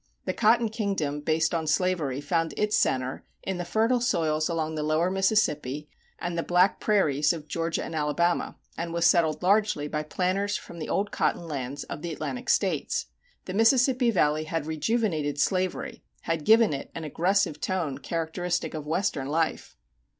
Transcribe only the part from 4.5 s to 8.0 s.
the Lower Mississippi and the black prairies of Georgia and